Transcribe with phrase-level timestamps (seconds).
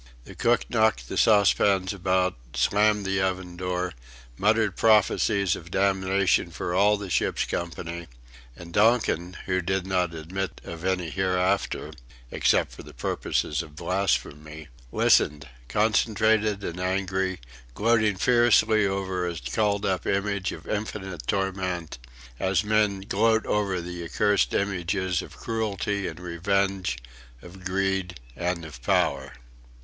[0.23, 3.93] The cook knocked the saucepans about, slammed the oven door,
[4.35, 8.07] muttered prophesies of damnation for all the ship's company;
[8.55, 11.91] and Donkin, who did not admit of any hereafter
[12.31, 17.39] (except for purposes of blasphemy) listened, concentrated and angry,
[17.75, 21.99] gloating fiercely over a called up image of infinite torment
[22.39, 26.97] as men gloat over the accursed images of cruelty and revenge,
[27.43, 29.33] of greed, and of power....